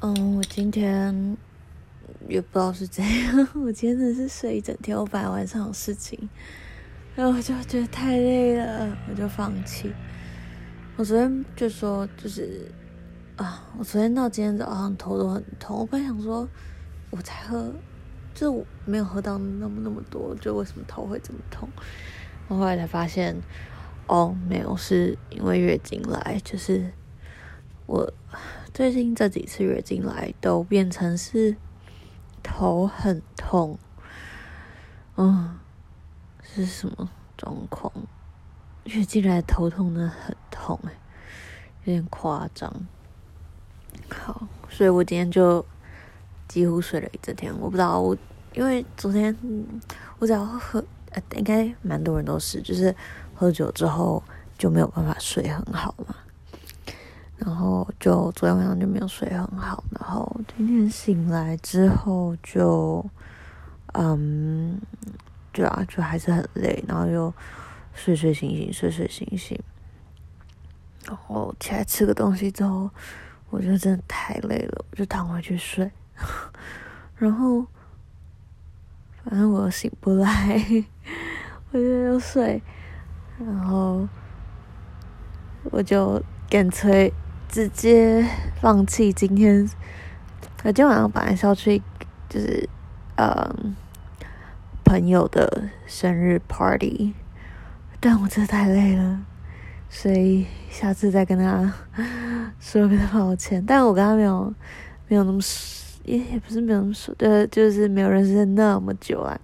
[0.00, 1.36] 嗯，我今天
[2.28, 6.28] 也不知道是怎样， 我今天真的是睡一整天，我本来晚上有事情，
[7.16, 9.92] 然后我就觉得太累了，我就放弃。
[10.96, 12.70] 我昨天就说，就是
[13.34, 16.48] 啊，我昨天到今天早上头都很痛，我本来想说，
[17.10, 17.74] 我才喝，
[18.32, 21.68] 就我没有喝到那么那么多，就为什么头会这么痛？
[22.46, 23.34] 我后来才发现，
[24.06, 26.92] 哦，没有，是因为月经来，就是
[27.86, 28.08] 我。
[28.78, 31.56] 最近这几次月经来都变成是
[32.44, 33.76] 头很痛，
[35.16, 35.58] 嗯，
[36.40, 37.92] 是什么状况？
[38.84, 40.92] 月经来头痛的很痛哎，
[41.82, 42.72] 有点夸张。
[44.10, 45.66] 好，所以我今天就
[46.46, 47.52] 几乎睡了一整天。
[47.58, 48.16] 我不知道我，
[48.54, 49.36] 因为昨天
[50.20, 50.78] 我只要喝，
[51.10, 52.94] 呃，应该蛮多人都是，就是
[53.34, 54.22] 喝酒之后
[54.56, 56.14] 就没有办法睡很好嘛。
[57.38, 63.04] 然后就昨天晚上就没有睡很好，然后今天醒来之后就，
[63.92, 64.80] 嗯，
[65.52, 67.32] 对啊，就还是很累，然后又
[67.94, 69.56] 睡睡醒醒，睡睡醒醒，
[71.06, 72.90] 然后起来吃个东西之后，
[73.50, 75.88] 我就真的太累了，我就躺回去睡，
[77.16, 77.64] 然后
[79.24, 80.84] 反正我醒不来，
[81.70, 82.60] 我就又睡，
[83.38, 84.08] 然后
[85.70, 86.20] 我就
[86.50, 87.12] 干脆。
[87.48, 88.24] 直接
[88.60, 89.68] 放弃今天。
[90.64, 91.80] 我今天晚上本来是要去，
[92.28, 92.68] 就是
[93.16, 93.54] 呃
[94.84, 97.14] 朋友的生日 party，
[98.00, 99.20] 但我真的太累了，
[99.88, 101.72] 所以下次再跟他
[102.60, 103.64] 说个抱歉。
[103.66, 104.52] 但我跟他没有
[105.08, 109.38] 没有那么熟，也也不是没有那么熟，对，就是没有认识那么久啊。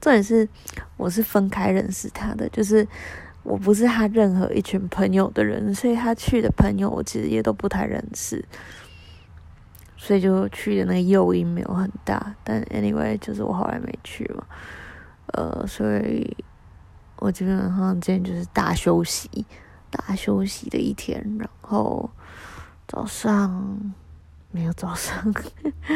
[0.00, 0.48] 重点是
[0.96, 2.86] 我是分开认识他的，就是。
[3.48, 8.44] 我不是他任何一群朋友的人，所以他去的朋友我其实也都不太认识，
[9.96, 12.34] 所以就去的那个诱因没有很大。
[12.44, 14.44] 但 anyway，就是我后来没去嘛，
[15.32, 16.36] 呃，所以
[17.16, 19.46] 我基本上今天就是大休息，
[19.90, 21.24] 大休息的一天。
[21.38, 22.10] 然后
[22.86, 23.94] 早上
[24.50, 25.34] 没有早上，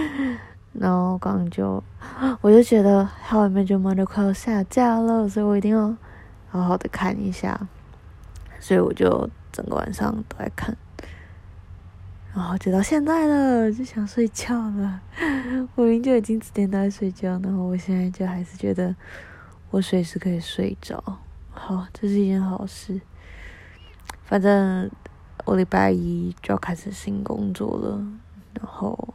[0.72, 1.84] 然后刚刚就
[2.40, 5.94] 我就觉得它外面就慢就快要下架了，所以我一定要。
[6.52, 7.66] 好好的看一下，
[8.60, 10.76] 所以我就整个晚上都在看，
[12.34, 15.00] 然后就到现在了，就想睡觉了。
[15.74, 18.94] 我明就已经几点都在睡觉，然后我现在就还是觉得
[19.70, 21.02] 我随时可以睡着。
[21.50, 23.00] 好，这是一件好事。
[24.26, 24.90] 反正
[25.46, 27.98] 我礼拜一就要开始新工作了，
[28.52, 29.14] 然后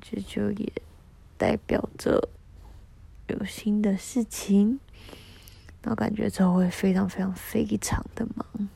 [0.00, 0.72] 这就也
[1.38, 2.28] 代表着
[3.28, 4.80] 有新的事情。
[5.82, 8.68] 然后感觉之后会非常非常非常的忙，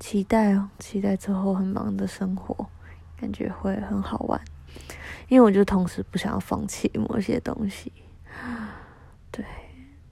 [0.00, 2.66] 期待哦，期待之后很忙的生活，
[3.20, 4.40] 感觉会很好玩。
[5.28, 7.92] 因为我就同时不想要放弃某些东西，
[9.30, 9.44] 对。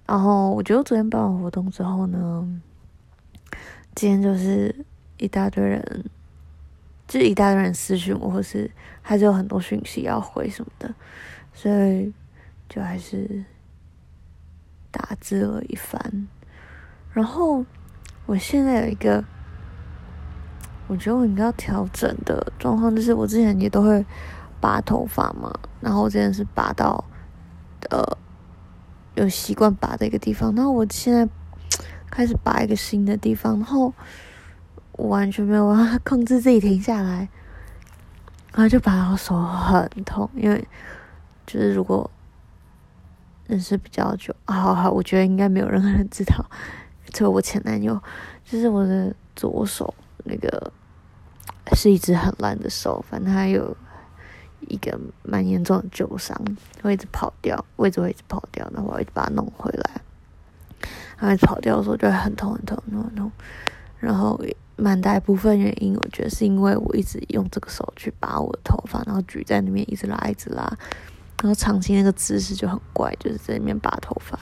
[0.06, 2.60] 然后我觉得昨天办完活动之后呢，
[3.94, 4.84] 今天就是
[5.16, 6.04] 一大堆人，
[7.08, 10.94] 就一大堆人私讯我，或是还是有很多讯息要回什么的，
[11.54, 12.12] 所以
[12.68, 13.42] 就还是。
[14.94, 16.28] 打字了一番，
[17.12, 17.66] 然后
[18.26, 19.24] 我现在有一个，
[20.86, 24.06] 我觉得我应该要调整的状况，就是我之前也都会
[24.60, 27.04] 拔头发嘛，然后我之前是拔到
[27.90, 28.16] 呃
[29.16, 31.28] 有习惯拔的一个地方，然后我现在
[32.08, 33.92] 开始拔一个新的地方，然后
[34.92, 37.28] 我完全没有办法 控制自己停下来，
[38.52, 40.68] 然后就拔到手很痛，因为
[41.44, 42.08] 就是如果。
[43.46, 46.44] 认识比较久，好好，我觉得应该没有任何人知道，
[47.12, 48.00] 除了我前男友，
[48.44, 49.94] 就是我的左手
[50.24, 50.72] 那个
[51.74, 53.76] 是一只很烂的手，反正他有
[54.60, 56.40] 一个蛮严重的旧伤，
[56.82, 60.00] 会一直跑掉，位置会一直跑掉，然后我一直把它弄回来，
[61.18, 63.30] 然后一直跑掉的时候就会很痛很痛很痛，
[63.98, 64.40] 然后
[64.76, 70.66] 蛮大一部分原因，我觉得是因为我一直用这个手去拔我的头发，然后举在那边一直拉一直拉。
[71.44, 74.38] 然后长期那个姿势就很怪，就是在里面拔头发，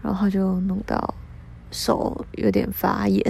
[0.00, 1.12] 然后就弄到
[1.72, 3.20] 手有点发炎，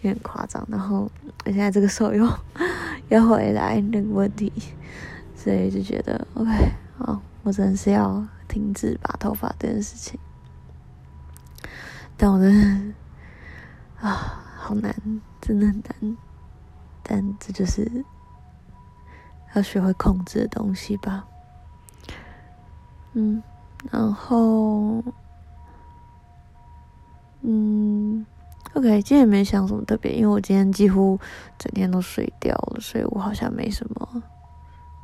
[0.00, 0.66] 有点夸张。
[0.68, 1.08] 然后
[1.44, 2.28] 现在这个手又
[3.08, 4.52] 要回来那个问题，
[5.36, 6.50] 所以就觉得 OK，
[6.98, 10.18] 好，我真的是要停止拔头发这件事情。
[12.16, 12.94] 但我真的
[14.00, 14.92] 啊，好难，
[15.40, 16.16] 真的很难。
[17.04, 18.04] 但这就是
[19.54, 21.28] 要学会控制的东西吧。
[23.14, 23.42] 嗯，
[23.90, 25.02] 然后，
[27.42, 28.24] 嗯
[28.74, 31.18] ，OK，今天也没想什么特别，因为我今天几乎
[31.58, 34.22] 整天都睡掉了，所以我好像没什么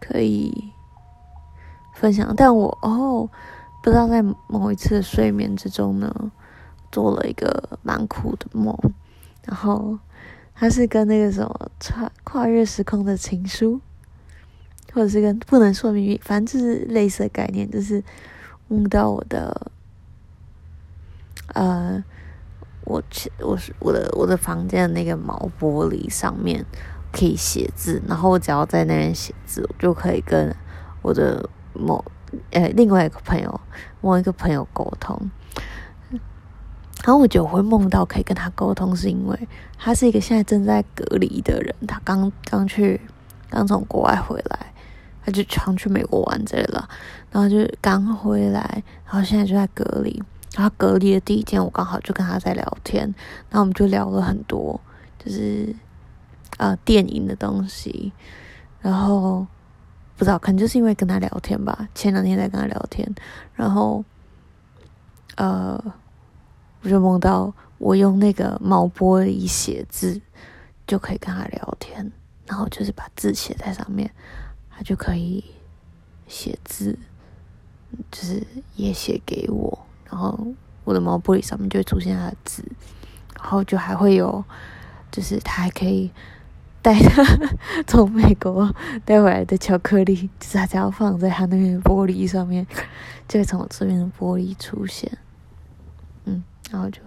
[0.01, 0.73] 可以
[1.95, 2.33] 分享。
[2.37, 3.29] 但我哦，
[3.83, 6.33] 不知道在某一次睡眠之中呢，
[6.91, 8.75] 做了一个蛮酷的梦，
[9.45, 9.99] 然后
[10.55, 13.81] 它是跟那个什么跨跨越时空的情书，
[14.99, 18.03] 或者是跟不能说秘密，反正就是类似的概念，就是
[18.67, 19.71] 梦到我的
[21.55, 22.03] 呃。
[22.85, 23.03] 我
[23.41, 26.65] 我是我的我的房间的那个毛玻璃上面
[27.13, 30.57] 可以写字，然后我只要在那边写字，我就可以跟
[31.03, 32.03] 我的某
[32.51, 33.61] 呃另外一个朋友
[34.01, 35.31] 某一个朋友沟通。
[37.05, 42.99] 然后我觉得我会梦到可以跟他沟通，是因为他是一个现在正在隔离的人，他刚刚去
[43.51, 44.68] 刚从国外回来，
[45.29, 46.89] 他就常去美国玩这了，
[47.31, 50.23] 然后就刚回来，然后现在就在隔离。
[50.55, 53.03] 他隔离的第一天，我刚好就跟他在聊天，
[53.51, 54.81] 然后我们就聊了很多，
[55.23, 55.73] 就是
[56.57, 58.11] 呃电影的东西，
[58.81, 59.47] 然后
[60.17, 63.07] 不知道可能就是因为跟他聊天吧，前两天在跟他聊天，
[63.55, 64.03] 然后
[65.37, 65.79] 呃
[66.83, 70.19] 我就梦到我用那个毛玻璃写字
[70.87, 72.11] 就可以跟他聊天，
[72.47, 74.11] 然后就是把字写在上面，
[74.79, 75.43] 他就可以
[76.29, 76.97] 写字，
[78.13, 78.47] 就是
[78.77, 79.77] 也写给我。
[80.09, 80.55] 然后
[80.85, 82.63] 我的毛玻璃上面就会出现他的字，
[83.35, 84.45] 然后就还会有，
[85.11, 86.13] 就是他还可以
[86.81, 87.25] 带他
[87.89, 88.73] 从美国
[89.05, 92.65] 带回来的巧克力，就是他只要放在他那边的玻璃上面，
[93.27, 95.19] 就会从我这边的玻璃出现。
[96.25, 97.01] 嗯，然后就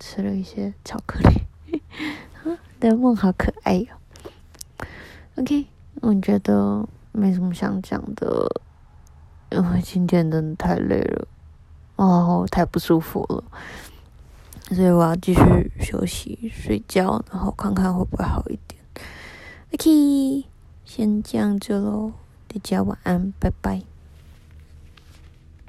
[0.00, 1.82] 吃了一些巧克力，
[2.80, 4.86] 的梦好可爱哟、哦。
[5.36, 5.66] OK，
[6.00, 6.88] 我觉得
[7.18, 8.46] 没什么想讲的，
[9.50, 11.28] 因为今天真的太累了。
[11.96, 13.42] 哦，太不舒服了，
[14.72, 18.80] 所以我要继续休息睡觉，然后看看会不会好一点。
[19.72, 20.46] OK，
[20.84, 22.12] 先这样子喽，
[22.46, 23.82] 大家晚安，拜拜。